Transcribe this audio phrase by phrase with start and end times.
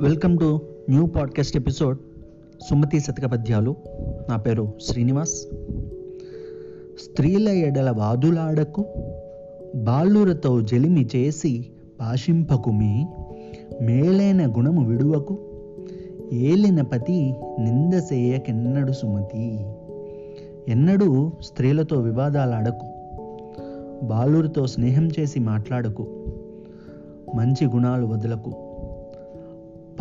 [0.00, 1.98] Welcome to new podcast episode
[2.68, 3.74] Sumathi Shataka పద్యాలు
[4.28, 5.46] నా పేరు శ్రీనివాస్.
[7.04, 8.84] స్త్రీల ఎడల వాదులాడకు
[9.74, 11.66] బాలురతో జలిమి చేసి
[12.00, 13.06] భాషింపకుమి
[13.82, 15.38] మేలైన గుణము విడువకు
[16.32, 19.66] ఏలిన పతి నిందసేయకెన్నడు సుమతి.
[20.68, 22.86] ఎన్నడూ స్త్రీలతో వివాదాలాడకు
[24.06, 26.06] బాలురితో స్నేహం చేసి మాట్లాడకు
[27.34, 28.52] మంచి గుణాలు వదలకు.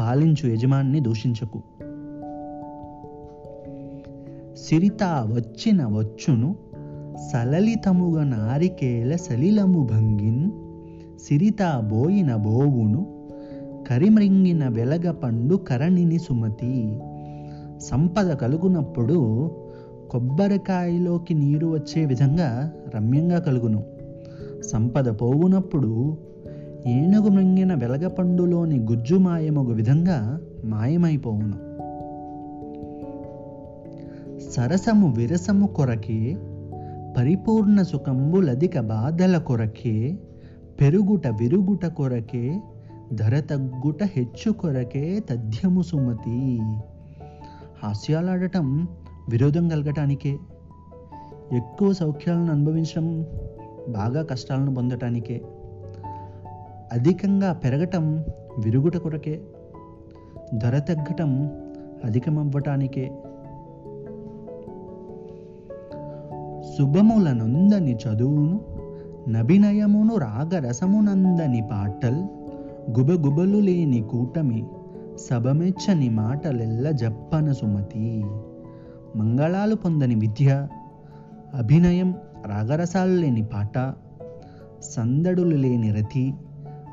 [0.04, 1.62] పాలించు యజమాన్ని దూషించకు.
[4.58, 6.56] సిరిత వచ్చిన వచ్చును
[7.34, 10.52] సలలితముగ నారికేల సలిలము భంగిన్
[11.20, 13.30] సిరిత బోయిన బోవును
[13.90, 17.00] కరిమ్రింగిన వెలగ పండు కరణిని సుమతి.
[17.78, 19.52] సంపద కలుగునప్పుడు
[20.12, 23.84] కొబ్బరికాయలోకి నీరు వచ్చే విధంగా రమ్యంగా కలుగును.
[24.64, 26.18] సంపద పోవునప్పుడు
[26.88, 31.54] ఏనుగు మృంగిన వెలగపండులోని గుజ్జు మాయమొక విధంగా మాయమైపోవును.
[34.52, 36.38] సరసము విరసము కొరకే
[37.18, 40.18] పరిపూర్ణ సుఖంబులధిక బాధల కొరకే
[40.82, 42.62] పెరుగుట విరుగుట కొరకే
[43.14, 46.60] ధర తగ్గుట హెచ్చు కొరకే తథ్యము సుమతి.
[47.84, 48.88] హాస్యాలాడటం
[49.30, 50.38] విరోధం కలగటానికే
[51.54, 53.26] ఎక్కువ సౌఖ్యాలను అనుభవించడం
[53.90, 55.42] బాగా కష్టాలను పొందటానికే.
[56.94, 58.26] అధికంగా పెరగటం
[58.60, 59.42] విరుగుట కొరకే
[60.54, 61.52] ధర తగ్గటం
[62.04, 63.12] అధికమవ్వటానికే.
[66.78, 68.62] శుభములనందని చదువును
[69.30, 72.24] నభినయమును రాగరసమునందని పాటల్
[73.00, 74.66] గుబగుబలు లేని కూటమి
[75.16, 78.26] సభమెచ్చని మాటలెల్ల జప్పన సుమతి.
[79.16, 80.68] మంగళాలు పొందని విద్య
[81.56, 82.16] అభినయం
[82.48, 83.94] రాగరసాలు లేని పాట
[84.82, 86.34] సందడులు లేని రతి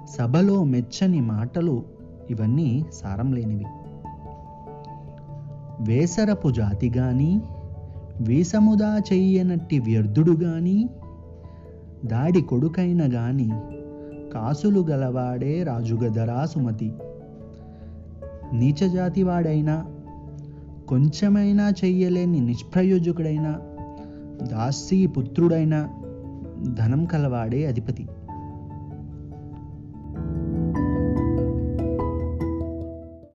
[0.09, 1.83] సభలో మెచ్చని మాటలు
[2.31, 3.65] ఇవన్నీ సారం లేనివి.
[5.81, 7.41] వేసరపు జాతి గాని
[8.21, 10.89] వీసముదా చెయ్యనట్టి వ్యర్థుడు గాని
[12.05, 13.51] దాడి కొడుకైన గాని
[14.33, 16.93] కాసులు గలవాడే రాజుగదరా సుమతి.
[18.53, 19.87] నీచజాతి వాడైనా
[20.89, 23.61] కొంచెమైనా చెయ్యలేని నిష్ప్రయోజకుడైనా
[24.43, 25.89] దాసీ పుత్రుడైనా
[26.75, 28.09] ధనం కలవాడే అధిపతి.